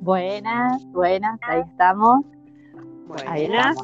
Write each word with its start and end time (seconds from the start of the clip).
Buenas, 0.00 0.82
buenas, 0.92 1.38
ahí 1.42 1.60
estamos. 1.60 2.24
Buenas. 3.06 3.76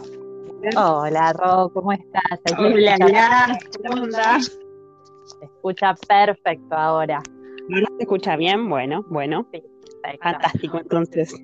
Hola, 0.75 1.35
Ro, 1.35 1.71
¿cómo 1.75 1.93
estás? 1.93 2.41
Hola, 2.59 3.59
¿cómo 3.87 4.05
andás? 4.05 4.47
Se 4.47 5.45
escucha 5.45 5.95
perfecto 6.09 6.75
ahora. 6.75 7.23
¿No 7.69 7.81
se 7.81 8.03
escucha 8.05 8.35
bien? 8.37 8.67
Bueno, 8.71 9.05
bueno. 9.11 9.47
Sí. 9.53 9.63
Fantástico, 10.23 10.79
entonces. 10.79 11.35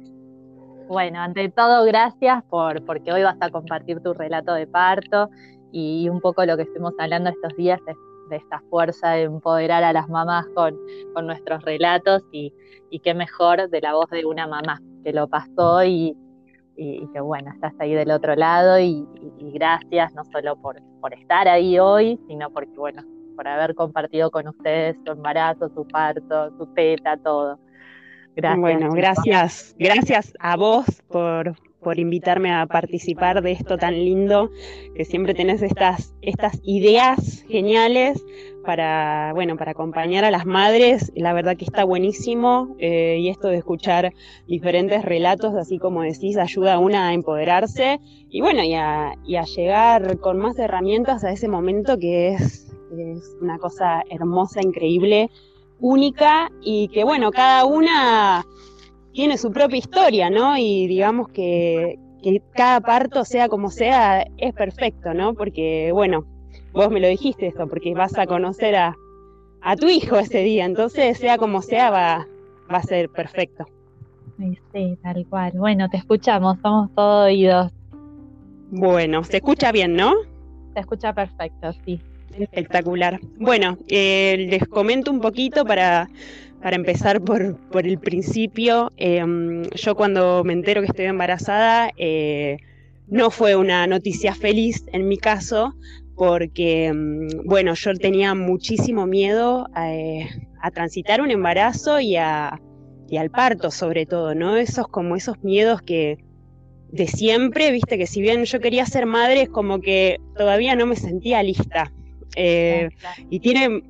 Bueno, 0.88 1.20
ante 1.20 1.50
todo, 1.50 1.84
gracias 1.84 2.42
por 2.44 2.82
porque 2.86 3.12
hoy 3.12 3.24
vas 3.24 3.36
a 3.42 3.50
compartir 3.50 4.00
tu 4.00 4.14
relato 4.14 4.54
de 4.54 4.66
parto 4.66 5.28
y 5.70 6.08
un 6.08 6.20
poco 6.22 6.46
lo 6.46 6.56
que 6.56 6.62
estuvimos 6.62 6.94
hablando 6.98 7.28
estos 7.28 7.54
días 7.56 7.80
es 7.86 7.96
de 8.32 8.38
esta 8.38 8.60
fuerza 8.70 9.10
de 9.10 9.22
empoderar 9.22 9.84
a 9.84 9.92
las 9.92 10.08
mamás 10.08 10.46
con, 10.54 10.76
con 11.14 11.26
nuestros 11.26 11.62
relatos 11.64 12.22
y, 12.32 12.52
y, 12.90 12.98
qué 13.00 13.14
mejor 13.14 13.68
de 13.68 13.80
la 13.80 13.94
voz 13.94 14.10
de 14.10 14.24
una 14.24 14.46
mamá 14.46 14.80
que 15.04 15.12
lo 15.12 15.28
pasó 15.28 15.84
y, 15.84 16.16
y, 16.76 17.06
que 17.12 17.20
bueno, 17.20 17.52
estás 17.52 17.74
ahí 17.78 17.94
del 17.94 18.10
otro 18.10 18.34
lado 18.34 18.78
y, 18.80 19.06
gracias 19.54 20.14
no 20.14 20.24
solo 20.24 20.56
por, 20.56 20.80
por 21.00 21.12
estar 21.12 21.46
ahí 21.46 21.78
hoy, 21.78 22.18
sino 22.26 22.50
porque 22.50 22.74
bueno, 22.76 23.02
por 23.36 23.46
haber 23.46 23.74
compartido 23.74 24.30
con 24.30 24.48
ustedes 24.48 24.96
su 25.04 25.12
embarazo, 25.12 25.68
su 25.74 25.86
parto, 25.86 26.56
su 26.56 26.66
teta, 26.74 27.16
todo. 27.18 27.58
Gracias. 28.34 28.60
Bueno, 28.60 28.90
gracias, 28.92 29.74
gracias 29.78 30.32
a 30.40 30.56
vos 30.56 30.86
por, 31.08 31.54
por 31.82 31.98
invitarme 31.98 32.52
a 32.52 32.66
participar 32.66 33.42
de 33.42 33.52
esto 33.52 33.76
tan 33.76 33.94
lindo, 33.94 34.50
que 34.94 35.04
siempre 35.04 35.34
tenés 35.34 35.62
estas, 35.62 36.14
estas 36.22 36.60
ideas 36.62 37.44
geniales 37.48 38.22
para, 38.64 39.32
bueno, 39.34 39.56
para 39.56 39.72
acompañar 39.72 40.24
a 40.24 40.30
las 40.30 40.46
madres. 40.46 41.12
La 41.14 41.32
verdad 41.32 41.56
que 41.56 41.64
está 41.64 41.84
buenísimo 41.84 42.76
eh, 42.78 43.18
y 43.20 43.28
esto 43.28 43.48
de 43.48 43.58
escuchar 43.58 44.12
diferentes 44.46 45.04
relatos, 45.04 45.54
así 45.54 45.78
como 45.78 46.02
decís, 46.02 46.36
ayuda 46.36 46.74
a 46.74 46.78
una 46.78 47.08
a 47.08 47.14
empoderarse 47.14 48.00
y 48.30 48.40
bueno, 48.40 48.62
y 48.62 48.74
a, 48.74 49.14
y 49.24 49.36
a 49.36 49.42
llegar 49.42 50.18
con 50.18 50.38
más 50.38 50.58
herramientas 50.58 51.24
a 51.24 51.32
ese 51.32 51.48
momento 51.48 51.98
que 51.98 52.28
es, 52.34 52.72
es 52.96 53.36
una 53.40 53.58
cosa 53.58 54.02
hermosa, 54.10 54.60
increíble, 54.62 55.30
única 55.80 56.50
y 56.62 56.88
que 56.88 57.04
bueno, 57.04 57.30
cada 57.32 57.64
una 57.64 58.46
tiene 59.12 59.38
su 59.38 59.50
propia 59.50 59.78
historia, 59.78 60.30
¿no? 60.30 60.56
Y 60.56 60.86
digamos 60.86 61.28
que, 61.28 61.98
cada 62.54 62.80
parto, 62.80 63.24
sea 63.24 63.48
como 63.48 63.70
sea, 63.70 64.26
es 64.38 64.54
perfecto, 64.54 65.12
¿no? 65.14 65.34
Porque, 65.34 65.90
bueno, 65.92 66.24
vos 66.72 66.90
me 66.90 67.00
lo 67.00 67.08
dijiste 67.08 67.48
esto, 67.48 67.68
porque 67.68 67.94
vas 67.94 68.16
a 68.18 68.26
conocer 68.26 68.76
a, 68.76 68.96
tu 69.78 69.88
hijo 69.88 70.18
ese 70.18 70.42
día, 70.42 70.64
entonces, 70.64 71.18
sea 71.18 71.38
como 71.38 71.62
sea, 71.62 71.90
va, 71.90 72.26
va 72.72 72.78
a 72.78 72.82
ser 72.82 73.08
perfecto. 73.08 73.66
Sí, 74.72 74.98
tal 75.02 75.26
cual. 75.28 75.52
Bueno, 75.54 75.88
te 75.88 75.98
escuchamos, 75.98 76.58
somos 76.62 76.92
todos 76.94 77.26
oídos. 77.26 77.70
Bueno, 78.70 79.22
se 79.22 79.36
escucha 79.36 79.70
bien, 79.70 79.94
¿no? 79.94 80.14
Se 80.74 80.80
escucha 80.80 81.12
perfecto, 81.12 81.72
sí. 81.84 82.00
Espectacular. 82.36 83.20
Bueno, 83.38 83.76
eh, 83.88 84.46
les 84.48 84.66
comento 84.66 85.10
un 85.10 85.20
poquito 85.20 85.64
para, 85.64 86.08
para 86.62 86.76
empezar 86.76 87.20
por, 87.20 87.56
por 87.70 87.86
el 87.86 87.98
principio. 87.98 88.92
Em, 88.96 89.64
yo 89.74 89.94
cuando 89.94 90.44
me 90.44 90.52
entero 90.52 90.80
que 90.80 90.86
estoy 90.86 91.06
embarazada, 91.06 91.90
eh, 91.96 92.58
no 93.08 93.30
fue 93.30 93.56
una 93.56 93.86
noticia 93.86 94.34
feliz 94.34 94.84
en 94.92 95.08
mi 95.08 95.18
caso, 95.18 95.74
porque, 96.14 96.86
em, 96.86 97.28
bueno, 97.44 97.74
yo 97.74 97.92
tenía 97.94 98.34
muchísimo 98.34 99.06
miedo 99.06 99.66
eh, 99.76 100.28
a, 100.62 100.70
transitar 100.70 101.20
un 101.20 101.30
embarazo 101.30 101.98
y, 101.98 102.16
a, 102.16 102.60
y 103.08 103.16
al 103.16 103.30
parto 103.30 103.70
sobre 103.70 104.06
todo, 104.06 104.34
¿no? 104.34 104.56
Esos 104.56 104.86
como 104.86 105.16
esos 105.16 105.42
miedos 105.42 105.82
que 105.82 106.18
de 106.92 107.08
siempre, 107.08 107.72
viste 107.72 107.98
que 107.98 108.06
si 108.06 108.20
bien 108.20 108.44
yo 108.44 108.60
quería 108.60 108.84
ser 108.86 109.06
madre, 109.06 109.42
es 109.42 109.48
como 109.48 109.80
que 109.80 110.18
todavía 110.36 110.76
no 110.76 110.86
me 110.86 110.94
sentía 110.94 111.42
lista. 111.42 111.90
Eh, 112.36 112.90
y 113.30 113.40
tiene 113.40 113.82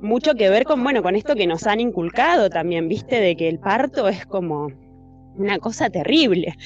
mucho 0.00 0.34
que 0.34 0.50
ver 0.50 0.64
con, 0.64 0.82
bueno, 0.82 1.02
con 1.02 1.16
esto 1.16 1.34
que 1.34 1.46
nos 1.46 1.66
han 1.66 1.80
inculcado 1.80 2.50
también, 2.50 2.88
viste, 2.88 3.20
de 3.20 3.36
que 3.36 3.48
el 3.48 3.58
parto 3.58 4.08
es 4.08 4.26
como 4.26 4.68
una 5.36 5.58
cosa 5.58 5.90
terrible. 5.90 6.56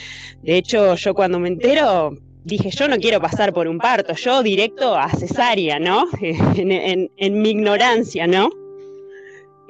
De 0.43 0.57
hecho, 0.57 0.95
yo 0.95 1.15
cuando 1.15 1.39
me 1.39 1.49
entero, 1.49 2.17
dije, 2.45 2.71
yo 2.71 2.89
no 2.89 2.97
quiero 2.97 3.21
pasar 3.21 3.53
por 3.53 3.69
un 3.69 3.79
parto, 3.79 4.15
yo 4.15 4.43
directo 4.43 4.95
a 4.95 5.09
cesárea, 5.11 5.79
¿no? 5.79 6.07
en 6.21 7.43
mi 7.43 7.51
ignorancia, 7.51 8.27
¿no? 8.27 8.51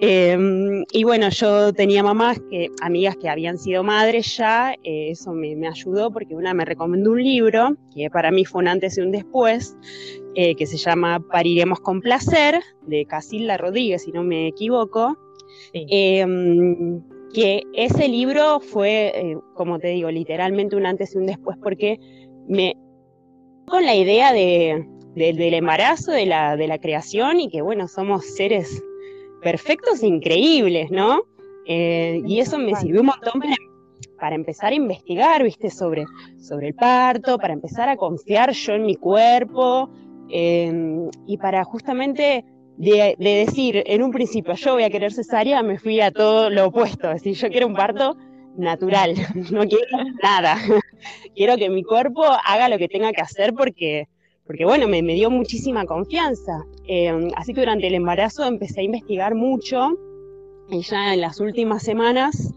Em, 0.03 0.87
y 0.93 1.05
bueno, 1.05 1.29
yo 1.29 1.75
tenía 1.75 2.03
mamás, 2.03 2.41
que, 2.51 2.71
amigas 2.81 3.17
que 3.19 3.29
habían 3.29 3.59
sido 3.59 3.85
madres 3.85 4.35
ya, 4.39 4.73
eh, 4.83 5.11
eso 5.11 5.33
me, 5.33 5.55
ayudó 5.69 6.11
porque 6.11 6.35
una 6.35 6.55
me 6.55 6.65
recomendó 6.65 7.13
un 7.13 7.23
libro, 7.23 7.77
que 7.95 8.09
para 8.09 8.31
mí 8.31 8.47
fue 8.47 8.63
un 8.63 8.69
antes 8.69 8.97
y 8.97 9.03
un 9.03 9.13
después, 9.13 9.77
eh, 10.35 10.55
que 10.55 10.67
se 10.67 10.79
llama 10.79 11.21
Pariremos 11.31 11.81
con 11.81 12.01
placer, 12.01 12.63
de 12.87 13.05
Casilda 13.05 13.59
Rodríguez, 13.59 14.05
si 14.05 14.13
no 14.13 14.23
me 14.25 14.49
equivoco. 14.49 15.19
Em, 15.75 17.03
que 17.35 17.63
ese 17.75 18.09
libro 18.09 18.61
fue, 18.61 19.13
eh, 19.15 19.37
como 19.55 19.79
te 19.79 19.89
digo, 19.89 20.11
literalmente 20.11 20.77
un 20.77 20.87
antes 20.87 21.15
y 21.15 21.19
un 21.19 21.27
después, 21.27 21.59
porque 21.63 21.99
me 22.49 22.75
con 23.67 23.85
la 23.85 23.95
idea 23.95 24.33
de, 24.33 24.85
del 25.15 25.55
embarazo, 25.55 26.11
de 26.11 26.27
la, 26.27 26.57
de 26.57 26.67
la 26.67 26.79
creación 26.79 27.39
y 27.39 27.49
que 27.49 27.63
bueno, 27.63 27.87
somos 27.87 28.25
seres 28.25 28.83
perfectos 29.41 30.03
e 30.03 30.07
increíbles, 30.07 30.91
¿no? 30.91 31.23
Eh, 31.67 32.23
y 32.27 32.41
eso 32.41 32.59
me 32.59 32.75
sirvió 32.77 33.01
un 33.01 33.07
montón 33.07 33.41
para, 34.19 34.35
empezar 34.35 34.73
a 34.73 34.75
investigar, 34.75 35.43
¿viste? 35.43 35.71
Sobre, 35.71 36.05
sobre 36.39 36.69
el 36.69 36.75
parto, 36.75 37.39
para 37.39 37.53
empezar 37.53 37.89
a 37.89 37.97
confiar 37.97 38.53
yo 38.53 38.75
en 38.75 38.85
mi 38.85 38.97
cuerpo 38.97 39.89
em, 40.31 41.09
y 41.27 41.37
para 41.39 41.65
justamente 41.65 42.45
de, 42.77 43.15
decir 43.19 43.83
en 43.87 44.03
un 44.03 44.11
principio 44.11 44.55
yo 44.55 44.75
voy 44.75 44.85
a 44.85 44.91
querer 44.91 45.13
cesárea, 45.13 45.63
me 45.63 45.79
fui 45.79 46.01
a 46.01 46.11
todo 46.11 46.51
lo 46.51 46.67
opuesto, 46.67 47.09
es 47.09 47.23
decir, 47.23 47.35
yo 47.35 47.51
quiero 47.51 47.67
un 47.67 47.75
parto 47.75 48.17
natural, 48.57 49.15
no 49.53 49.61
quiero 49.67 50.05
nada, 50.23 50.57
quiero 51.35 51.57
que 51.57 51.71
mi 51.71 51.83
cuerpo 51.83 52.25
haga 52.25 52.69
lo 52.69 52.79
que 52.79 52.89
tenga 52.89 53.13
que 53.13 53.21
hacer 53.21 53.55
porque 53.55 54.09
porque 54.51 54.65
bueno, 54.65 54.89
me, 54.89 55.01
dio 55.01 55.31
muchísima 55.31 55.85
confianza. 55.85 56.67
Em, 56.89 57.31
así 57.37 57.55
que 57.55 57.61
durante 57.61 57.87
el 57.87 57.95
embarazo 57.95 58.45
empecé 58.45 58.81
a 58.81 58.83
investigar 58.83 59.37
mucho 59.37 59.97
y 60.69 60.83
ya 60.83 61.15
en 61.15 61.21
las 61.21 61.39
últimas 61.39 61.85
semanas, 61.85 62.53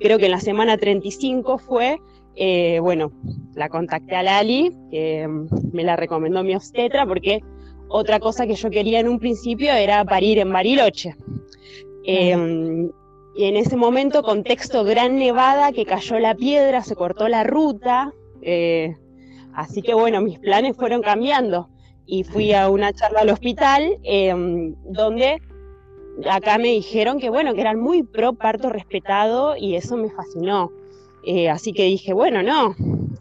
creo 0.00 0.18
que 0.18 0.24
en 0.24 0.32
la 0.32 0.40
semana 0.40 0.76
35 0.76 1.58
fue, 1.58 2.00
eh, 2.34 2.80
bueno, 2.80 3.12
la 3.54 3.68
contacté 3.68 4.16
a 4.16 4.24
Lali, 4.24 4.72
que 4.90 5.20
em, 5.20 5.46
me 5.72 5.84
la 5.84 5.94
recomendó 5.94 6.42
mi 6.42 6.56
obstetra, 6.56 7.06
porque 7.06 7.44
otra 7.86 8.18
cosa 8.18 8.44
que 8.48 8.56
yo 8.56 8.68
quería 8.68 8.98
en 8.98 9.08
un 9.08 9.20
principio 9.20 9.72
era 9.72 10.04
parir 10.04 10.40
en 10.40 10.52
Bariloche. 10.52 11.14
Em, 12.02 12.90
y 13.36 13.44
en 13.44 13.56
ese 13.56 13.76
momento, 13.76 14.24
contexto 14.24 14.82
gran 14.82 15.16
nevada, 15.16 15.70
que 15.70 15.84
cayó 15.84 16.18
la 16.18 16.34
piedra, 16.34 16.82
se 16.82 16.96
cortó 16.96 17.28
la 17.28 17.44
ruta, 17.44 18.12
eh, 18.42 18.96
Así 19.56 19.80
que 19.80 19.94
bueno, 19.94 20.20
mis 20.20 20.38
planes 20.38 20.76
fueron 20.76 21.00
cambiando 21.00 21.70
y 22.04 22.24
fui 22.24 22.52
a 22.52 22.68
una 22.68 22.92
charla 22.92 23.20
al 23.20 23.30
hospital 23.30 23.96
em, 24.02 24.74
donde 24.84 25.40
acá 26.30 26.58
me 26.58 26.68
dijeron 26.68 27.18
que 27.18 27.30
bueno, 27.30 27.54
que 27.54 27.62
eran 27.62 27.80
muy 27.80 28.02
pro 28.02 28.34
parto 28.34 28.68
respetado 28.68 29.56
y 29.56 29.74
eso 29.74 29.96
me 29.96 30.10
fascinó. 30.10 30.70
Eh, 31.24 31.48
así 31.48 31.72
que 31.72 31.84
dije, 31.84 32.12
bueno, 32.12 32.42
no, 32.42 32.76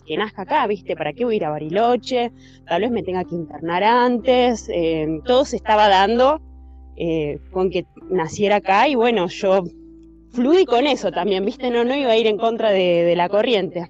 que 0.06 0.18
nazca 0.18 0.41
acá, 0.41 0.68
¿viste? 0.68 0.97
¿Para 0.97 1.13
qué 1.13 1.23
voy 1.23 1.35
a 1.35 1.37
ir 1.37 1.46
a 1.46 1.52
Bariloche? 1.52 2.34
Tal 2.67 2.81
vez 2.81 2.91
me 2.91 3.02
tenga 3.02 3.23
que 3.23 3.34
internar 3.34 3.81
antes. 3.84 4.67
Em, 4.67 5.22
todo 5.23 5.46
se 5.46 5.55
estaba 5.55 5.88
dando 5.88 6.41
eh, 6.97 7.40
con 7.52 7.70
que 7.70 7.85
naciera 8.09 8.58
acá 8.58 8.90
y 8.90 8.96
bueno, 8.96 9.28
yo 9.29 9.64
fluí 10.31 10.66
con 10.66 10.85
eso 10.85 11.14
también, 11.14 11.46
¿viste? 11.46 11.72
No, 11.72 11.85
no 11.85 11.96
iba 11.96 12.11
a 12.11 12.17
ir 12.17 12.28
en 12.28 12.38
contra 12.38 12.72
de 12.72 13.16
la 13.16 13.29
corriente. 13.29 13.90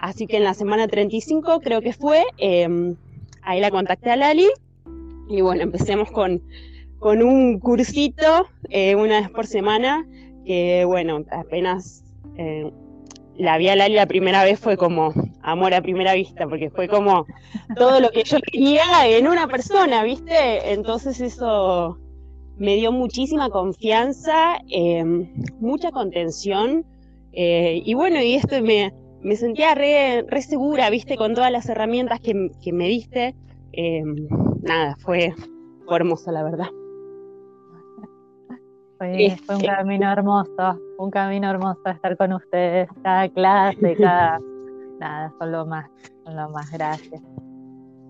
Así 0.00 0.26
que 0.26 0.36
en 0.36 0.44
la 0.44 0.54
semana 0.54 0.86
35 0.86 1.60
creo 1.60 1.80
que 1.80 1.92
fue, 1.92 2.24
em, 2.38 2.96
ahí 3.42 3.60
la 3.60 3.70
contacté 3.70 4.10
a 4.10 4.16
Lali 4.16 4.48
y 5.28 5.40
bueno, 5.40 5.62
empecemos 5.62 6.10
con, 6.10 6.42
con 6.98 7.22
un 7.22 7.58
cursito 7.58 8.48
eh, 8.70 8.94
una 8.94 9.20
vez 9.20 9.30
por 9.30 9.46
semana, 9.46 10.06
que 10.44 10.84
bueno, 10.84 11.24
apenas 11.30 12.04
eh, 12.36 12.70
la 13.36 13.58
vi 13.58 13.68
a 13.68 13.76
Lali 13.76 13.94
la 13.94 14.06
primera 14.06 14.44
vez 14.44 14.58
fue 14.60 14.76
como 14.76 15.12
amor 15.42 15.74
a 15.74 15.82
primera 15.82 16.14
vista, 16.14 16.46
porque 16.48 16.70
fue 16.70 16.88
como 16.88 17.26
todo 17.76 18.00
lo 18.00 18.10
que 18.10 18.22
yo 18.22 18.38
quería 18.40 19.06
en 19.06 19.26
una 19.26 19.48
persona, 19.48 20.04
¿viste? 20.04 20.72
Entonces 20.72 21.20
eso 21.20 21.98
me 22.56 22.76
dio 22.76 22.92
muchísima 22.92 23.50
confianza, 23.50 24.58
em, 24.68 25.32
mucha 25.60 25.90
contención 25.90 26.84
eh, 27.32 27.82
y 27.84 27.94
bueno, 27.94 28.20
y 28.20 28.34
esto 28.34 28.60
me 28.62 28.92
me 29.22 29.36
sentía 29.36 29.74
re, 29.74 30.24
segura, 30.42 30.90
viste, 30.90 31.16
con 31.16 31.34
todas 31.34 31.50
las 31.50 31.68
herramientas 31.68 32.20
que, 32.20 32.50
que 32.62 32.72
me 32.72 32.88
diste. 32.88 33.34
Eh, 33.72 34.02
nada, 34.62 34.96
fue, 35.00 35.34
fue 35.86 35.96
hermoso, 35.96 36.30
la 36.30 36.42
verdad. 36.42 36.68
Fue, 38.98 39.36
un 39.48 39.60
camino 39.60 40.10
hermoso. 40.10 40.80
un 40.98 41.10
camino 41.10 41.50
hermoso 41.50 41.80
estar 41.86 42.16
con 42.16 42.32
ustedes, 42.32 42.88
cada 43.02 43.28
clase, 43.28 43.96
cada... 43.96 44.38
Nada, 44.98 45.32
son 45.38 45.52
lo 45.52 45.64
más, 45.64 45.88
son 46.24 46.34
lo 46.34 46.48
más, 46.50 46.70
gracias. 46.72 47.22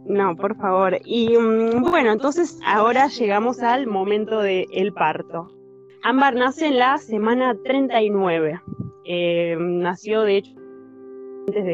No, 0.06 0.34
por 0.36 0.56
favor. 0.56 0.98
Y 1.04 1.36
mm, 1.36 1.82
bueno, 1.90 2.12
entonces 2.12 2.58
ahora 2.64 3.08
llegamos 3.08 3.62
al 3.62 3.86
momento 3.86 4.40
del 4.40 4.92
parto. 4.94 5.48
Ámbar 6.02 6.34
nace 6.34 6.68
en 6.68 6.78
la 6.78 6.96
semana 6.96 7.54
39. 7.62 8.58
Eh, 9.04 9.56
nació, 9.58 10.22
de 10.22 10.38
hecho, 10.38 10.57
antes 11.48 11.64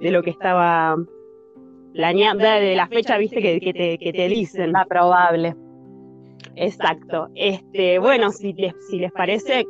de, 0.00 0.10
lo 0.10 0.22
que 0.22 0.30
estaba 0.30 0.96
planeada, 1.94 2.56
de 2.56 2.76
la 2.76 2.88
fecha, 2.88 3.16
viste, 3.18 3.40
que, 3.40 3.72
te, 3.72 3.98
que 3.98 4.12
te 4.12 4.28
dicen. 4.28 4.72
La 4.72 4.84
probable. 4.84 5.54
Exacto. 6.56 7.28
Este, 7.34 7.98
bueno, 7.98 8.30
si 8.30 8.52
les, 8.52 8.74
si 8.88 8.98
les 8.98 9.12
parece, 9.12 9.64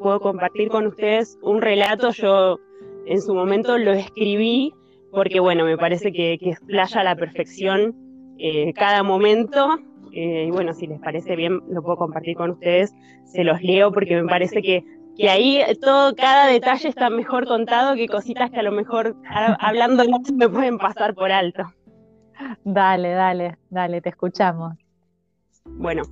puedo 0.00 0.20
compartir 0.20 0.68
con 0.68 0.86
ustedes 0.86 1.38
un 1.42 1.60
relato. 1.60 2.10
Yo 2.10 2.58
en 3.06 3.20
su 3.20 3.34
momento 3.34 3.78
lo 3.78 3.92
escribí 3.92 4.72
porque, 5.12 5.40
bueno, 5.40 5.64
me 5.64 5.78
parece 5.78 6.12
que, 6.12 6.36
que 6.38 6.50
explaya 6.50 7.00
a 7.00 7.04
la 7.04 7.16
perfección 7.16 7.94
eh, 8.38 8.72
cada 8.74 9.02
momento. 9.02 9.78
Eh, 10.12 10.46
y 10.48 10.50
bueno, 10.50 10.72
si 10.72 10.86
les 10.86 11.00
parece 11.00 11.36
bien, 11.36 11.60
lo 11.68 11.82
puedo 11.82 11.96
compartir 11.96 12.36
con 12.36 12.50
ustedes. 12.50 12.94
Se 13.26 13.44
los 13.44 13.62
leo 13.62 13.92
porque 13.92 14.20
me 14.20 14.28
parece 14.28 14.62
que, 14.62 14.82
que 15.16 15.28
ahí 15.30 15.62
todo, 15.80 16.14
cada 16.14 16.46
detalle 16.46 16.88
está 16.88 17.10
mejor 17.10 17.46
contado 17.46 17.94
que 17.94 18.06
cositas 18.06 18.50
que 18.50 18.60
a 18.60 18.62
lo 18.62 18.72
mejor 18.72 19.16
hablando 19.60 20.04
me 20.34 20.48
pueden 20.48 20.78
pasar 20.78 21.14
por 21.14 21.32
alto. 21.32 21.64
Dale, 22.64 23.12
dale, 23.12 23.58
dale, 23.70 24.00
te 24.00 24.10
escuchamos. 24.10 24.74
Bueno, 25.64 26.02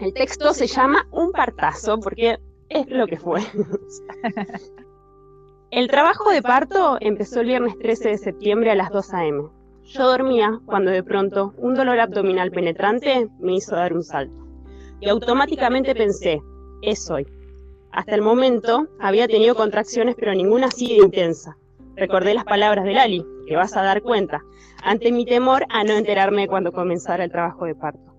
el 0.00 0.12
texto 0.12 0.52
se 0.52 0.66
llama 0.66 1.06
Un 1.12 1.32
partazo 1.32 1.98
porque 2.00 2.38
es 2.68 2.88
lo 2.88 3.06
que 3.06 3.18
fue. 3.18 3.40
El 5.70 5.88
trabajo 5.88 6.30
de 6.30 6.42
parto 6.42 6.98
empezó 7.00 7.40
el 7.40 7.46
viernes 7.46 7.78
13 7.78 8.10
de 8.10 8.18
septiembre 8.18 8.70
a 8.70 8.74
las 8.74 8.90
2 8.90 9.14
a.m. 9.14 9.44
Yo 9.84 10.06
dormía 10.06 10.60
cuando 10.66 10.90
de 10.90 11.02
pronto 11.02 11.54
un 11.56 11.74
dolor 11.74 11.98
abdominal 11.98 12.50
penetrante 12.50 13.30
me 13.40 13.54
hizo 13.54 13.74
dar 13.74 13.94
un 13.94 14.02
salto. 14.02 14.36
Y 15.00 15.08
automáticamente 15.08 15.94
pensé, 15.94 16.42
es 16.82 17.10
hoy. 17.10 17.26
Hasta 17.92 18.14
el 18.14 18.22
momento 18.22 18.88
había 18.98 19.28
tenido 19.28 19.54
contracciones 19.54 20.16
pero 20.18 20.34
ninguna 20.34 20.68
así 20.68 20.96
intensa. 20.96 21.56
Recordé 21.94 22.32
las 22.32 22.44
palabras 22.44 22.84
de 22.84 22.94
Lali, 22.94 23.24
que 23.46 23.54
vas 23.54 23.76
a 23.76 23.82
dar 23.82 24.00
cuenta, 24.02 24.40
ante 24.82 25.12
mi 25.12 25.26
temor 25.26 25.66
a 25.68 25.84
no 25.84 25.92
enterarme 25.92 26.48
cuando 26.48 26.72
comenzara 26.72 27.24
el 27.24 27.30
trabajo 27.30 27.66
de 27.66 27.74
parto. 27.74 28.14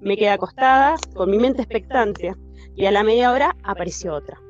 Me 0.00 0.16
quedé 0.16 0.30
acostada, 0.30 0.96
con 1.14 1.30
mi 1.30 1.36
mente 1.36 1.60
expectante, 1.60 2.34
y 2.74 2.86
a 2.86 2.90
la 2.90 3.02
media 3.02 3.30
hora 3.30 3.54
apareció 3.62 4.14
otra. 4.14 4.40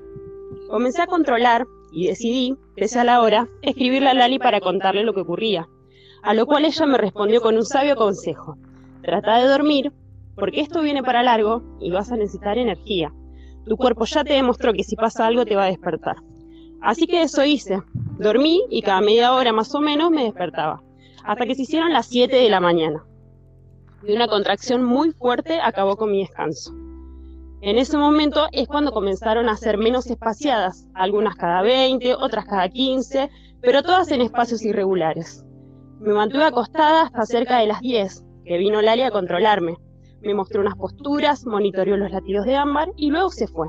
Comencé 0.68 1.02
a 1.02 1.08
controlar 1.08 1.66
y 1.92 2.06
decidí, 2.06 2.56
pese 2.76 3.00
a 3.00 3.04
la 3.04 3.20
hora, 3.22 3.48
escribirle 3.62 4.10
a 4.10 4.14
Lali 4.14 4.38
para 4.38 4.60
contarle 4.60 5.02
lo 5.02 5.12
que 5.12 5.22
ocurría, 5.22 5.68
a 6.22 6.32
lo 6.32 6.46
cual 6.46 6.64
ella 6.64 6.86
me 6.86 6.98
respondió 6.98 7.40
con 7.40 7.56
un 7.56 7.64
sabio 7.64 7.96
consejo. 7.96 8.56
Trata 9.02 9.38
de 9.38 9.48
dormir, 9.48 9.92
porque 10.36 10.60
esto 10.60 10.80
viene 10.80 11.02
para 11.02 11.24
largo 11.24 11.62
y 11.80 11.90
vas 11.90 12.12
a 12.12 12.16
necesitar 12.16 12.56
energía. 12.56 13.12
Tu 13.66 13.76
cuerpo 13.76 14.04
ya 14.04 14.24
te 14.24 14.34
demostró 14.34 14.72
que 14.72 14.84
si 14.84 14.96
pasa 14.96 15.26
algo 15.26 15.44
te 15.44 15.56
va 15.56 15.64
a 15.64 15.70
despertar. 15.70 16.16
Así 16.80 17.06
que 17.06 17.22
eso 17.22 17.44
hice. 17.44 17.82
Dormí 18.18 18.62
y 18.70 18.82
cada 18.82 19.00
media 19.00 19.34
hora 19.34 19.52
más 19.52 19.74
o 19.74 19.80
menos 19.80 20.10
me 20.10 20.24
despertaba, 20.24 20.82
hasta 21.24 21.46
que 21.46 21.54
se 21.54 21.62
hicieron 21.62 21.92
las 21.92 22.06
7 22.06 22.34
de 22.34 22.48
la 22.48 22.60
mañana. 22.60 23.04
Y 24.06 24.14
una 24.14 24.28
contracción 24.28 24.82
muy 24.82 25.12
fuerte 25.12 25.60
acabó 25.60 25.96
con 25.96 26.10
mi 26.10 26.20
descanso. 26.20 26.72
En 27.62 27.76
ese 27.76 27.98
momento 27.98 28.46
es 28.52 28.66
cuando 28.66 28.92
comenzaron 28.92 29.50
a 29.50 29.56
ser 29.56 29.76
menos 29.76 30.06
espaciadas, 30.06 30.86
algunas 30.94 31.36
cada 31.36 31.60
20, 31.60 32.14
otras 32.14 32.46
cada 32.46 32.68
15, 32.70 33.28
pero 33.60 33.82
todas 33.82 34.10
en 34.10 34.22
espacios 34.22 34.64
irregulares. 34.64 35.44
Me 36.00 36.14
mantuve 36.14 36.44
acostada 36.44 37.02
hasta 37.02 37.26
cerca 37.26 37.58
de 37.58 37.66
las 37.66 37.80
10, 37.80 38.24
que 38.46 38.56
vino 38.56 38.80
Lali 38.80 39.02
a 39.02 39.10
controlarme. 39.10 39.76
Me 40.22 40.34
mostró 40.34 40.60
unas 40.60 40.76
posturas, 40.76 41.46
monitoreó 41.46 41.96
los 41.96 42.10
latidos 42.10 42.46
de 42.46 42.56
ámbar 42.56 42.92
y 42.96 43.10
luego 43.10 43.30
se 43.30 43.46
fue, 43.46 43.68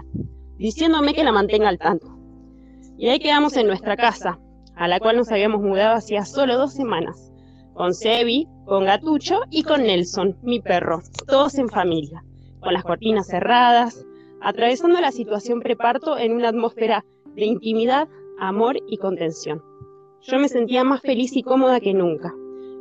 diciéndome 0.58 1.14
que 1.14 1.24
la 1.24 1.32
mantenga 1.32 1.70
al 1.70 1.80
tanto. 1.80 2.08
Y 2.98 3.10
ahí 3.10 3.20
quedamos 3.20 3.56
en 3.58 3.68
nuestra 3.68 3.96
casa, 3.96 4.40
a 4.76 4.88
la 4.88 5.00
cual 5.00 5.18
nos 5.18 5.32
habíamos 5.32 5.62
mudado 5.62 5.96
hacía 5.96 6.26
solo 6.26 6.58
dos 6.58 6.74
semanas, 6.74 7.32
con 7.74 7.94
Sebi, 7.94 8.48
con 8.66 8.86
Gatucho 8.86 9.42
y 9.50 9.64
con 9.64 9.84
Nelson, 9.84 10.38
mi 10.44 10.60
perro, 10.60 11.02
todos 11.28 11.56
en 11.58 11.70
familia 11.70 12.24
con 12.62 12.74
las 12.74 12.84
cortinas 12.84 13.28
cerradas, 13.28 14.06
atravesando 14.40 15.02
la 15.02 15.12
situación 15.12 15.60
preparto 15.60 16.18
en 16.18 16.34
una 16.34 16.50
atmósfera 16.50 17.04
de 17.36 17.46
intimidad, 17.46 18.08
amor 18.40 18.78
y 18.88 18.98
contención. 18.98 19.62
Yo 20.22 20.40
me 20.40 20.48
sentía 20.48 20.84
más 20.84 21.02
feliz 21.02 21.36
y 21.36 21.44
cómoda 21.44 21.80
que 21.80 21.94
nunca. 21.94 22.34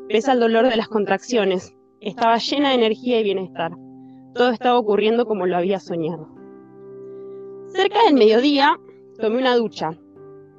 Pese 0.09 0.31
al 0.31 0.41
dolor 0.41 0.69
de 0.69 0.77
las 0.77 0.89
contracciones, 0.89 1.75
estaba 2.01 2.39
llena 2.39 2.71
de 2.71 2.77
energía 2.77 3.21
y 3.21 3.25
bienestar. 3.25 3.73
Todo 4.35 4.51
estaba 4.51 4.79
ocurriendo 4.79 5.27
como 5.27 5.47
lo 5.47 5.57
había 5.57 5.81
soñado. 5.81 6.29
Cerca 7.69 8.03
del 8.05 8.15
mediodía, 8.15 8.79
tomé 9.21 9.39
una 9.39 9.57
ducha, 9.57 9.91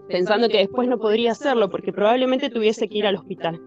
pensando 0.08 0.50
que 0.50 0.60
después 0.60 0.88
no 0.88 1.00
podría 1.00 1.32
hacerlo 1.32 1.70
porque 1.70 1.92
probablemente 1.92 2.50
tuviese 2.50 2.88
que 2.88 3.00
ir 3.00 3.08
al 3.08 3.16
hospital. 3.16 3.60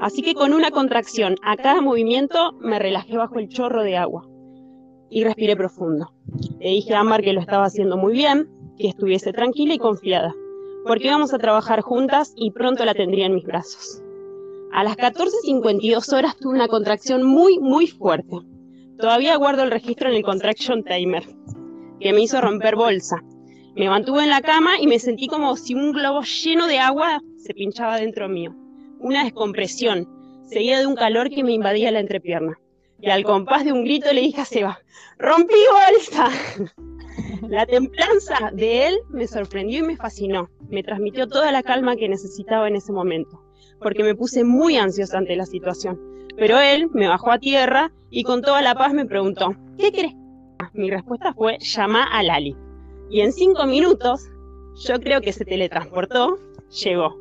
Así 0.00 0.22
que 0.22 0.34
con 0.34 0.54
una 0.54 0.70
contracción 0.70 1.36
a 1.42 1.56
cada 1.56 1.80
movimiento 1.82 2.52
me 2.60 2.78
relajé 2.78 3.16
bajo 3.16 3.38
el 3.38 3.48
chorro 3.48 3.82
de 3.82 3.96
agua 3.96 4.26
y 5.10 5.24
respiré 5.24 5.56
profundo. 5.56 6.12
Le 6.58 6.70
dije 6.70 6.94
a 6.94 7.00
Amar 7.00 7.22
que 7.22 7.32
lo 7.32 7.40
estaba 7.40 7.66
haciendo 7.66 7.96
muy 7.96 8.14
bien, 8.14 8.48
que 8.78 8.88
estuviese 8.88 9.32
tranquila 9.32 9.74
y 9.74 9.78
confiada, 9.78 10.34
porque 10.86 11.08
íbamos 11.08 11.34
a 11.34 11.38
trabajar 11.38 11.82
juntas 11.82 12.32
y 12.36 12.50
pronto 12.52 12.84
la 12.84 12.94
tendría 12.94 13.26
en 13.26 13.34
mis 13.34 13.44
brazos. 13.44 14.02
A 14.72 14.84
las 14.84 14.96
14.52 14.96 16.12
horas 16.16 16.36
tuve 16.36 16.54
una 16.54 16.68
contracción 16.68 17.24
muy, 17.24 17.58
muy 17.58 17.86
fuerte. 17.86 18.36
Todavía 18.98 19.36
guardo 19.36 19.62
el 19.62 19.70
registro 19.70 20.08
en 20.08 20.14
el 20.14 20.22
contraction 20.22 20.84
timer, 20.84 21.24
que 21.98 22.12
me 22.12 22.22
hizo 22.22 22.40
romper 22.40 22.76
bolsa. 22.76 23.16
Me 23.74 23.88
mantuve 23.88 24.22
en 24.22 24.30
la 24.30 24.42
cama 24.42 24.80
y 24.80 24.86
me 24.86 24.98
sentí 24.98 25.26
como 25.26 25.56
si 25.56 25.74
un 25.74 25.92
globo 25.92 26.22
lleno 26.22 26.66
de 26.66 26.78
agua 26.78 27.20
se 27.36 27.54
pinchaba 27.54 27.98
dentro 27.98 28.28
mío. 28.28 28.54
Una 28.98 29.24
descompresión, 29.24 30.08
seguida 30.48 30.78
de 30.80 30.86
un 30.86 30.94
calor 30.94 31.30
que 31.30 31.42
me 31.42 31.52
invadía 31.52 31.90
la 31.90 32.00
entrepierna 32.00 32.58
y 33.02 33.10
al 33.10 33.24
compás 33.24 33.64
de 33.64 33.72
un 33.72 33.84
grito 33.84 34.12
le 34.12 34.20
dije 34.20 34.40
a 34.40 34.44
Seba, 34.44 34.78
¡rompí 35.18 35.54
bolsa! 35.88 36.28
La 37.48 37.66
templanza 37.66 38.50
de 38.52 38.86
él 38.86 38.98
me 39.08 39.26
sorprendió 39.26 39.80
y 39.80 39.82
me 39.82 39.96
fascinó. 39.96 40.48
Me 40.68 40.82
transmitió 40.82 41.26
toda 41.26 41.50
la 41.50 41.62
calma 41.62 41.96
que 41.96 42.08
necesitaba 42.08 42.68
en 42.68 42.76
ese 42.76 42.92
momento, 42.92 43.39
porque 43.80 44.04
me 44.04 44.14
puse 44.14 44.44
muy 44.44 44.76
ansiosa 44.76 45.18
ante 45.18 45.36
la 45.36 45.46
situación. 45.46 45.98
Pero 46.36 46.58
él 46.58 46.88
me 46.92 47.08
bajó 47.08 47.32
a 47.32 47.38
tierra 47.38 47.92
y 48.10 48.22
con 48.22 48.42
toda 48.42 48.62
la 48.62 48.74
paz 48.74 48.92
me 48.92 49.06
preguntó, 49.06 49.54
¿qué 49.78 49.90
crees? 49.90 50.14
Mi 50.72 50.90
respuesta 50.90 51.32
fue, 51.34 51.58
llama 51.58 52.04
a 52.04 52.22
Lali. 52.22 52.56
Y 53.10 53.20
en 53.20 53.32
cinco 53.32 53.66
minutos, 53.66 54.28
yo 54.86 55.00
creo 55.00 55.20
que 55.20 55.32
se 55.32 55.44
teletransportó, 55.44 56.38
llegó. 56.84 57.16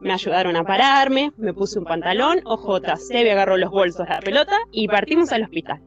Me 0.00 0.12
ayudaron 0.12 0.56
a 0.56 0.64
pararme, 0.64 1.32
me 1.36 1.52
puse 1.52 1.78
un 1.78 1.84
pantalón, 1.84 2.40
OJ, 2.44 2.80
me 3.10 3.30
agarró 3.30 3.56
los 3.56 3.70
bolsos 3.70 4.06
de 4.06 4.14
la 4.14 4.20
pelota 4.20 4.58
y 4.70 4.88
partimos 4.88 5.32
al 5.32 5.42
hospital. 5.42 5.82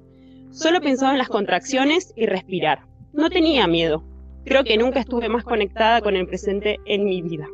Solo 0.51 0.81
pensaba 0.81 1.11
en 1.11 1.19
las 1.19 1.29
contracciones 1.29 2.11
y 2.15 2.25
respirar. 2.25 2.85
No 3.13 3.29
tenía 3.29 3.67
miedo. 3.67 4.03
Creo 4.45 4.63
que 4.63 4.77
nunca 4.77 4.99
estuve 4.99 5.29
más 5.29 5.43
conectada 5.43 6.01
con 6.01 6.15
el 6.15 6.27
presente 6.27 6.77
en 6.85 7.05
mi 7.05 7.21
vida. 7.21 7.47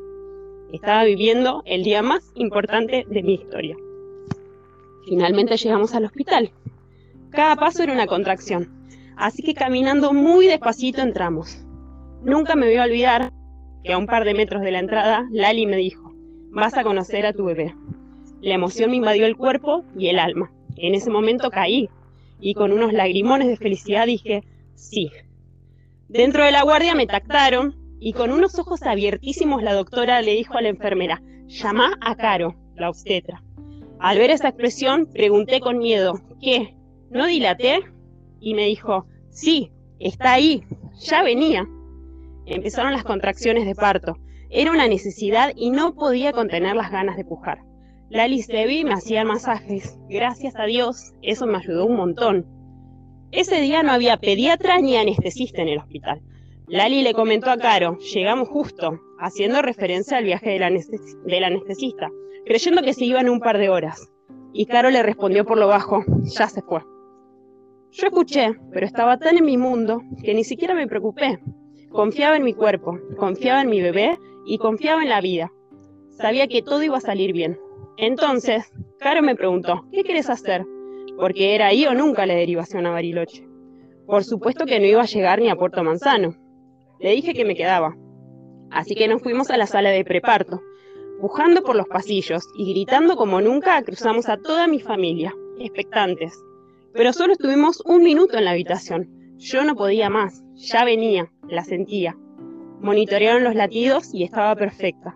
Estaba 0.71 1.03
viviendo 1.03 1.61
el 1.65 1.83
día 1.83 2.01
más 2.01 2.31
importante 2.35 3.05
de 3.09 3.23
mi 3.23 3.35
historia. 3.35 3.75
Finalmente 5.05 5.57
llegamos 5.57 5.93
al 5.93 6.05
hospital. 6.05 6.51
Cada 7.29 7.55
paso 7.55 7.83
era 7.83 7.93
una 7.93 8.07
contracción, 8.07 8.69
así 9.15 9.43
que 9.43 9.53
caminando 9.53 10.13
muy 10.13 10.47
despacito 10.47 11.01
entramos. 11.01 11.63
Nunca 12.23 12.55
me 12.55 12.65
voy 12.65 12.77
a 12.77 12.83
olvidar 12.83 13.31
que 13.83 13.93
a 13.93 13.97
un 13.97 14.07
par 14.07 14.25
de 14.25 14.33
metros 14.33 14.63
de 14.63 14.71
la 14.71 14.79
entrada, 14.79 15.27
Lali 15.31 15.67
me 15.67 15.77
dijo, 15.77 16.13
vas 16.49 16.75
a 16.75 16.83
conocer 16.83 17.25
a 17.25 17.33
tu 17.33 17.45
bebé. 17.45 17.75
La 18.41 18.55
emoción 18.55 18.89
me 18.89 18.97
invadió 18.97 19.25
el 19.27 19.37
cuerpo 19.37 19.83
y 19.97 20.07
el 20.07 20.17
alma. 20.17 20.51
En 20.77 20.95
ese 20.95 21.11
momento 21.11 21.51
caí 21.51 21.89
y 22.39 22.53
con 22.55 22.71
unos 22.71 22.93
lagrimones 22.93 23.47
de 23.47 23.57
felicidad 23.57 24.07
dije, 24.07 24.43
sí. 24.73 25.11
Dentro 26.09 26.43
de 26.43 26.51
la 26.51 26.63
guardia 26.63 26.95
me 26.95 27.07
tactaron 27.07 27.75
y 28.05 28.13
con 28.13 28.31
unos 28.31 28.59
ojos 28.59 28.83
abiertísimos 28.83 29.63
la 29.63 29.73
doctora 29.73 30.21
le 30.21 30.35
dijo 30.35 30.55
a 30.55 30.61
la 30.61 30.69
enfermera, 30.69 31.23
llama 31.47 31.97
a 32.01 32.15
Caro, 32.15 32.53
la 32.75 32.91
obstetra. 32.91 33.41
Al 33.99 34.19
ver 34.19 34.29
esa 34.29 34.49
expresión 34.49 35.07
pregunté 35.11 35.59
con 35.59 35.79
miedo, 35.79 36.21
¿qué? 36.39 36.77
¿No 37.09 37.25
dilaté? 37.25 37.79
Y 38.39 38.53
me 38.53 38.67
dijo, 38.67 39.07
sí, 39.31 39.71
está 39.97 40.33
ahí, 40.33 40.63
ya 40.99 41.23
venía. 41.23 41.67
Empezaron 42.45 42.93
las 42.93 43.03
contracciones 43.03 43.65
de 43.65 43.73
parto. 43.73 44.17
Era 44.51 44.69
una 44.69 44.87
necesidad 44.87 45.51
y 45.55 45.71
no 45.71 45.95
podía 45.95 46.31
contener 46.31 46.75
las 46.75 46.91
ganas 46.91 47.17
de 47.17 47.25
pujar. 47.25 47.63
Lali 48.11 48.45
y 48.69 48.83
me 48.83 48.93
hacían 48.93 49.25
masajes. 49.25 49.97
Gracias 50.09 50.55
a 50.57 50.65
Dios, 50.65 51.15
eso 51.23 51.47
me 51.47 51.57
ayudó 51.57 51.87
un 51.87 51.95
montón. 51.95 52.45
Ese 53.31 53.59
día 53.61 53.81
no 53.81 53.93
había 53.93 54.17
pediatra 54.17 54.77
ni 54.77 54.95
anestesista 54.95 55.63
en 55.63 55.69
el 55.69 55.79
hospital. 55.79 56.21
Lali 56.67 57.03
le 57.03 57.13
comentó 57.13 57.51
a 57.51 57.57
Caro, 57.57 57.99
llegamos 57.99 58.49
justo, 58.49 58.99
haciendo 59.19 59.61
referencia 59.61 60.17
al 60.17 60.23
viaje 60.23 60.49
del, 60.49 61.43
anestesista, 61.43 62.09
creyendo 62.43 62.81
que 62.81 62.95
se 62.95 63.05
iban 63.05 63.29
un 63.29 63.39
par 63.39 63.59
de 63.59 63.69
horas. 63.69 64.11
Y 64.51 64.65
Caro 64.65 64.89
le 64.89 65.03
respondió 65.03 65.45
por 65.45 65.59
lo 65.59 65.67
bajo, 65.67 66.03
ya 66.23 66.47
se 66.47 66.63
fue. 66.63 66.81
Yo 67.91 68.07
escuché, 68.07 68.55
pero 68.73 68.83
estaba 68.83 69.19
tan 69.19 69.37
en 69.37 69.45
mi 69.45 69.57
mundo 69.57 70.01
que 70.23 70.33
ni 70.33 70.43
siquiera 70.43 70.73
me 70.73 70.87
preocupé. 70.87 71.39
Confiaba 71.91 72.35
en 72.35 72.43
mi 72.43 72.53
cuerpo, 72.55 72.97
confiaba 73.15 73.61
en 73.61 73.69
mi 73.69 73.79
bebé 73.81 74.17
y 74.47 74.57
confiaba 74.57 75.03
en 75.03 75.09
la 75.09 75.21
vida. 75.21 75.51
Sabía 76.09 76.47
que 76.47 76.63
todo 76.63 76.81
iba 76.81 76.97
a 76.97 77.01
salir 77.01 77.31
bien. 77.31 77.59
Entonces, 77.97 78.73
Caro 78.97 79.21
me 79.21 79.35
preguntó, 79.35 79.85
¿qué 79.91 80.01
quieres 80.01 80.31
hacer? 80.31 80.65
Porque 81.15 81.53
era 81.53 81.67
ahí 81.67 81.85
o 81.85 81.93
nunca 81.93 82.25
la 82.25 82.33
derivación 82.33 82.87
a 82.87 82.91
Bariloche. 82.91 83.47
Por 84.07 84.23
supuesto 84.23 84.65
que 84.65 84.79
no 84.79 84.87
iba 84.87 85.03
a 85.03 85.05
llegar 85.05 85.39
ni 85.39 85.49
a 85.49 85.55
Puerto 85.55 85.83
Manzano. 85.83 86.35
Le 86.99 87.11
dije 87.11 87.33
que 87.33 87.45
me 87.45 87.55
quedaba. 87.55 87.95
Así 88.71 88.95
que 88.95 89.07
nos 89.07 89.21
fuimos 89.21 89.49
a 89.51 89.57
la 89.57 89.67
sala 89.67 89.89
de 89.89 90.03
preparto. 90.03 90.61
Pujando 91.21 91.63
por 91.63 91.75
los 91.75 91.87
pasillos 91.87 92.43
y 92.57 92.71
gritando 92.73 93.15
como 93.15 93.41
nunca, 93.41 93.81
cruzamos 93.83 94.27
a 94.27 94.37
toda 94.37 94.67
mi 94.67 94.79
familia, 94.79 95.33
expectantes. 95.59 96.33
Pero 96.93 97.13
solo 97.13 97.33
estuvimos 97.33 97.81
un 97.85 98.03
minuto 98.03 98.37
en 98.37 98.45
la 98.45 98.51
habitación. 98.51 99.09
Yo 99.37 99.63
no 99.63 99.75
podía 99.75 100.09
más, 100.09 100.43
ya 100.55 100.85
venía, 100.85 101.31
la 101.47 101.63
sentía. 101.63 102.17
Monitorearon 102.81 103.43
los 103.43 103.55
latidos 103.55 104.13
y 104.13 104.23
estaba 104.23 104.55
perfecta. 104.55 105.15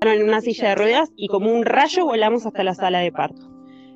En 0.00 0.22
una 0.24 0.40
silla 0.40 0.70
de 0.70 0.74
ruedas 0.74 1.10
y 1.16 1.28
como 1.28 1.52
un 1.52 1.64
rayo 1.64 2.04
volamos 2.04 2.44
hasta 2.44 2.64
la 2.64 2.74
sala 2.74 2.98
de 2.98 3.12
parto. 3.12 3.48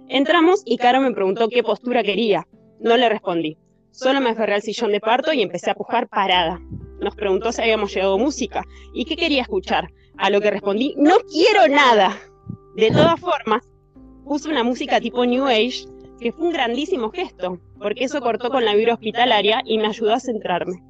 Entramos 0.08 0.62
y 0.64 0.76
Caro 0.76 1.00
me 1.00 1.12
preguntó 1.12 1.48
qué 1.48 1.64
postura 1.64 2.04
quería. 2.04 2.46
No 2.78 2.96
le 2.96 3.08
respondí. 3.08 3.58
Solo 3.96 4.20
me 4.20 4.28
aferré 4.28 4.52
al 4.52 4.60
sillón 4.60 4.92
de 4.92 5.00
parto 5.00 5.32
y 5.32 5.40
empecé 5.40 5.70
a 5.70 5.74
pujar 5.74 6.06
parada. 6.06 6.60
Nos 7.00 7.16
preguntó 7.16 7.50
si 7.50 7.62
habíamos 7.62 7.94
llevado 7.94 8.18
música 8.18 8.62
y 8.92 9.06
qué 9.06 9.16
quería 9.16 9.40
escuchar. 9.40 9.88
A 10.18 10.28
lo 10.28 10.42
que 10.42 10.50
respondí, 10.50 10.94
no 10.98 11.16
quiero 11.20 11.66
nada. 11.74 12.14
De 12.76 12.90
todas 12.90 13.18
formas, 13.18 13.62
puse 14.26 14.50
una 14.50 14.62
música 14.62 15.00
tipo 15.00 15.24
New 15.24 15.46
Age, 15.46 15.86
que 16.20 16.30
fue 16.30 16.48
un 16.48 16.52
grandísimo 16.52 17.10
gesto, 17.10 17.58
porque 17.78 18.04
eso 18.04 18.20
cortó 18.20 18.50
con 18.50 18.66
la 18.66 18.74
vibra 18.74 18.92
hospitalaria 18.92 19.62
y 19.64 19.78
me 19.78 19.86
ayudó 19.86 20.12
a 20.12 20.20
centrarme. 20.20 20.82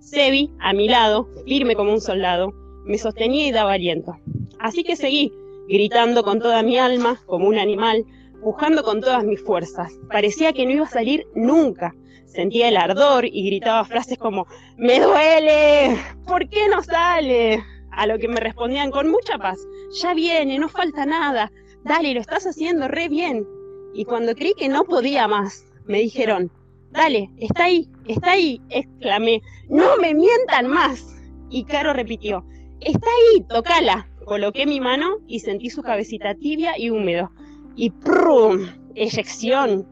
Sebi, 0.00 0.50
a 0.58 0.72
mi 0.72 0.88
lado, 0.88 1.28
firme 1.44 1.76
como 1.76 1.92
un 1.92 2.00
soldado, 2.00 2.50
me 2.86 2.96
sostenía 2.96 3.46
y 3.46 3.52
daba 3.52 3.74
aliento. 3.74 4.16
Así 4.58 4.84
que 4.84 4.96
seguí, 4.96 5.30
gritando 5.68 6.22
con 6.22 6.40
toda 6.40 6.62
mi 6.62 6.78
alma, 6.78 7.20
como 7.26 7.46
un 7.46 7.58
animal, 7.58 8.06
pujando 8.42 8.82
con 8.82 9.02
todas 9.02 9.22
mis 9.22 9.42
fuerzas. 9.42 9.92
Parecía 10.08 10.54
que 10.54 10.64
no 10.64 10.72
iba 10.72 10.86
a 10.86 10.88
salir 10.88 11.26
nunca. 11.34 11.94
Sentía 12.34 12.68
el 12.68 12.76
ardor 12.76 13.24
y 13.26 13.46
gritaba 13.46 13.84
frases 13.84 14.18
como, 14.18 14.48
¡Me 14.76 14.98
duele! 14.98 15.96
¿Por 16.26 16.48
qué 16.48 16.68
no 16.68 16.82
sale? 16.82 17.62
A 17.92 18.06
lo 18.08 18.18
que 18.18 18.26
me 18.26 18.40
respondían 18.40 18.90
con 18.90 19.08
mucha 19.08 19.38
paz, 19.38 19.58
ya 20.02 20.14
viene, 20.14 20.58
no 20.58 20.68
falta 20.68 21.06
nada, 21.06 21.52
dale, 21.84 22.12
lo 22.12 22.20
estás 22.20 22.44
haciendo 22.44 22.88
re 22.88 23.08
bien. 23.08 23.46
Y 23.94 24.04
cuando 24.04 24.34
creí 24.34 24.52
que 24.54 24.68
no 24.68 24.82
podía 24.82 25.28
más, 25.28 25.64
me 25.86 26.00
dijeron, 26.00 26.50
dale, 26.90 27.30
está 27.36 27.64
ahí, 27.64 27.88
está 28.08 28.32
ahí, 28.32 28.60
exclamé, 28.68 29.40
no 29.68 29.96
me 29.98 30.12
mientan 30.12 30.66
más. 30.66 31.06
Y 31.50 31.62
Caro 31.62 31.92
repitió, 31.92 32.44
está 32.80 33.06
ahí, 33.06 33.44
tocala. 33.48 34.08
Coloqué 34.24 34.66
mi 34.66 34.80
mano 34.80 35.18
y 35.28 35.38
sentí 35.38 35.70
su 35.70 35.82
cabecita 35.82 36.34
tibia 36.34 36.76
y 36.78 36.90
húmedo 36.90 37.30
y 37.76 37.90
¡prum! 37.90 38.66
Eyección. 38.96 39.86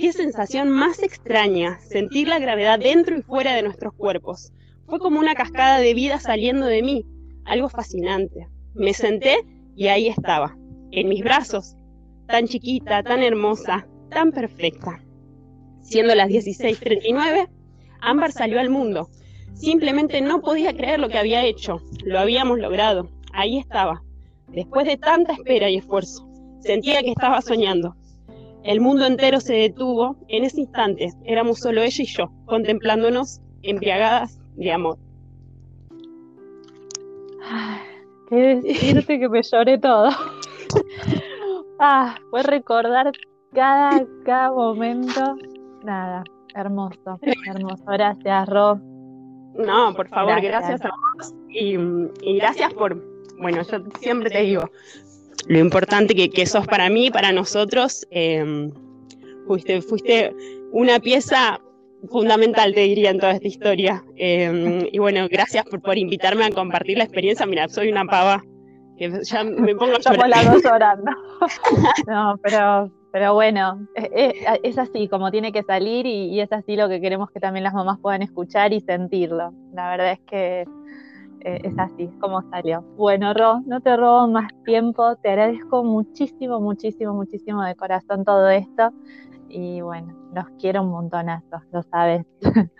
Qué 0.00 0.14
sensación 0.14 0.70
más 0.70 1.02
extraña 1.02 1.78
sentir 1.80 2.26
la 2.26 2.38
gravedad 2.38 2.78
dentro 2.78 3.18
y 3.18 3.20
fuera 3.20 3.52
de 3.52 3.62
nuestros 3.62 3.92
cuerpos. 3.92 4.50
Fue 4.86 4.98
como 4.98 5.20
una 5.20 5.34
cascada 5.34 5.78
de 5.78 5.92
vida 5.92 6.18
saliendo 6.18 6.64
de 6.64 6.82
mí, 6.82 7.04
algo 7.44 7.68
fascinante. 7.68 8.48
Me 8.72 8.94
senté 8.94 9.44
y 9.76 9.88
ahí 9.88 10.08
estaba, 10.08 10.56
en 10.90 11.06
mis 11.10 11.22
brazos, 11.22 11.76
tan 12.28 12.46
chiquita, 12.46 13.02
tan 13.02 13.22
hermosa, 13.22 13.86
tan 14.08 14.32
perfecta. 14.32 15.04
Siendo 15.82 16.14
las 16.14 16.30
16:39, 16.30 17.50
Ámbar 18.00 18.32
salió 18.32 18.58
al 18.58 18.70
mundo. 18.70 19.10
Simplemente 19.52 20.22
no 20.22 20.40
podía 20.40 20.74
creer 20.74 20.98
lo 20.98 21.10
que 21.10 21.18
había 21.18 21.44
hecho. 21.44 21.82
Lo 22.06 22.20
habíamos 22.20 22.58
logrado. 22.58 23.10
Ahí 23.34 23.58
estaba, 23.58 24.02
después 24.48 24.86
de 24.86 24.96
tanta 24.96 25.34
espera 25.34 25.68
y 25.68 25.76
esfuerzo. 25.76 26.26
Sentía 26.60 27.02
que 27.02 27.10
estaba 27.10 27.42
soñando. 27.42 27.96
El 28.62 28.80
mundo 28.80 29.06
entero 29.06 29.40
se 29.40 29.54
detuvo 29.54 30.16
en 30.28 30.44
ese 30.44 30.60
instante. 30.60 31.08
Éramos 31.24 31.60
solo 31.60 31.80
ella 31.82 32.02
y 32.02 32.06
yo, 32.06 32.30
contemplándonos 32.46 33.40
embriagadas 33.62 34.38
de 34.56 34.72
amor. 34.72 34.98
qué 38.28 38.60
decirte 38.62 39.18
que 39.18 39.28
me 39.28 39.42
lloré 39.42 39.78
todo. 39.78 40.10
ah, 41.80 42.16
fue 42.30 42.42
recordar 42.42 43.12
cada, 43.52 44.06
cada 44.24 44.52
momento. 44.52 45.36
Nada, 45.82 46.24
hermoso, 46.54 47.18
hermoso. 47.46 47.84
Gracias, 47.86 48.48
Ro. 48.48 48.80
No, 49.54 49.94
por 49.94 50.08
favor, 50.08 50.40
gracias, 50.40 50.84
a 50.84 50.90
vos 50.90 51.34
y, 51.48 51.74
y 52.22 52.36
gracias 52.38 52.72
por, 52.74 53.02
bueno, 53.40 53.62
yo 53.62 53.78
siempre 53.98 54.30
te 54.30 54.42
digo, 54.42 54.70
lo 55.48 55.58
importante 55.58 56.14
que, 56.14 56.30
que 56.30 56.46
sos 56.46 56.66
para 56.66 56.88
mí, 56.88 57.10
para 57.10 57.32
nosotros. 57.32 58.06
Em, 58.10 58.70
fuiste, 59.46 59.82
fuiste 59.82 60.34
una 60.72 61.00
pieza 61.00 61.60
fundamental, 62.08 62.74
te 62.74 62.80
diría, 62.80 63.10
en 63.10 63.18
toda 63.18 63.32
esta 63.32 63.48
historia. 63.48 64.04
Em, 64.16 64.86
y 64.90 64.98
bueno, 64.98 65.26
gracias 65.30 65.64
por, 65.64 65.80
por, 65.82 65.98
invitarme 65.98 66.44
a 66.44 66.50
compartir 66.50 66.98
la 66.98 67.04
experiencia. 67.04 67.46
Mira, 67.46 67.68
soy 67.68 67.90
una 67.90 68.04
pava. 68.04 68.42
Que 68.96 69.10
ya 69.24 69.44
me 69.44 69.74
pongo 69.74 69.94
a 69.96 70.28
las 70.28 70.52
dos 70.52 70.64
orando. 70.66 71.10
no, 72.06 72.38
pero, 72.42 72.90
pero 73.12 73.34
bueno, 73.34 73.86
es, 73.94 74.34
es, 74.62 74.78
así 74.78 75.08
como 75.08 75.30
tiene 75.30 75.52
que 75.52 75.62
salir 75.62 76.04
y, 76.04 76.26
y 76.26 76.40
es 76.40 76.52
así 76.52 76.76
lo 76.76 76.86
que 76.88 77.00
queremos 77.00 77.30
que 77.30 77.40
también 77.40 77.64
las 77.64 77.72
mamás 77.72 77.98
puedan 77.98 78.20
escuchar 78.20 78.74
y 78.74 78.80
sentirlo. 78.82 79.54
La 79.72 79.90
verdad 79.90 80.12
es 80.12 80.20
que 80.20 80.66
eh, 81.40 81.60
es 81.64 81.78
así 81.78 82.08
como 82.20 82.42
salió. 82.50 82.82
Bueno, 82.96 83.34
Ro, 83.34 83.60
no 83.66 83.80
te 83.80 83.96
robo 83.96 84.28
más 84.28 84.50
tiempo, 84.64 85.16
te 85.16 85.30
agradezco 85.30 85.84
muchísimo, 85.84 86.60
muchísimo, 86.60 87.14
muchísimo 87.14 87.62
de 87.62 87.74
corazón 87.74 88.24
todo 88.24 88.48
esto 88.48 88.92
y 89.48 89.80
bueno, 89.80 90.14
los 90.34 90.44
quiero 90.58 90.82
un 90.82 90.90
montonazo, 90.90 91.62
lo 91.72 91.82
sabes. 91.82 92.24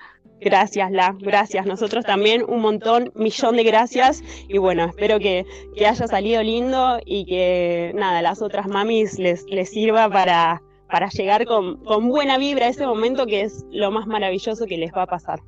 Gracias, 0.40 0.90
La, 0.90 1.14
gracias. 1.18 1.66
Nosotros 1.66 2.02
también 2.06 2.42
un 2.48 2.62
montón, 2.62 3.12
millón 3.14 3.56
de 3.56 3.62
gracias. 3.62 4.22
Y 4.48 4.56
bueno, 4.56 4.84
espero 4.86 5.18
que, 5.18 5.44
que 5.76 5.86
haya 5.86 6.06
salido 6.06 6.42
lindo 6.42 6.98
y 7.04 7.26
que 7.26 7.92
nada, 7.94 8.22
las 8.22 8.40
otras 8.40 8.66
mamis 8.66 9.18
les, 9.18 9.44
les 9.50 9.68
sirva 9.68 10.08
para, 10.08 10.62
para 10.90 11.10
llegar 11.10 11.44
con, 11.44 11.84
con 11.84 12.08
buena 12.08 12.38
vibra 12.38 12.66
a 12.66 12.68
ese 12.70 12.86
momento 12.86 13.26
que 13.26 13.42
es 13.42 13.66
lo 13.70 13.90
más 13.90 14.06
maravilloso 14.06 14.64
que 14.64 14.78
les 14.78 14.92
va 14.92 15.02
a 15.02 15.06
pasar. 15.06 15.40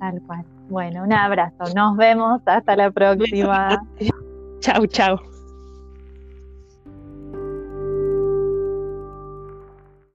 Tal 0.00 0.22
cual. 0.22 0.46
Bueno, 0.68 1.04
un 1.04 1.12
abrazo. 1.12 1.64
Nos 1.74 1.96
vemos. 1.96 2.40
Hasta 2.44 2.76
la 2.76 2.90
próxima. 2.90 3.80
Chau, 4.60 4.86
chau. 4.86 5.18